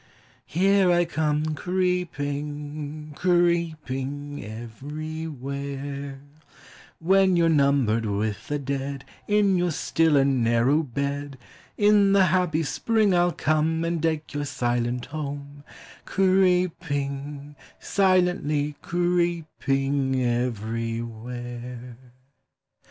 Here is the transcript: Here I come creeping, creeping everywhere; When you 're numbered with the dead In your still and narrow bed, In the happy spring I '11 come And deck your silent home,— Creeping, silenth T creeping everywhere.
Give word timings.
Here 0.47 0.91
I 0.91 1.05
come 1.05 1.53
creeping, 1.53 3.13
creeping 3.15 4.43
everywhere; 4.43 6.19
When 6.97 7.35
you 7.35 7.45
're 7.45 7.49
numbered 7.49 8.07
with 8.07 8.47
the 8.47 8.57
dead 8.57 9.05
In 9.27 9.57
your 9.57 9.69
still 9.69 10.17
and 10.17 10.43
narrow 10.43 10.81
bed, 10.81 11.37
In 11.77 12.13
the 12.13 12.25
happy 12.33 12.63
spring 12.63 13.13
I 13.13 13.17
'11 13.17 13.35
come 13.35 13.85
And 13.85 14.01
deck 14.01 14.33
your 14.33 14.45
silent 14.45 15.05
home,— 15.05 15.63
Creeping, 16.05 17.55
silenth 17.79 18.47
T 18.47 18.73
creeping 18.81 20.15
everywhere. 20.25 21.95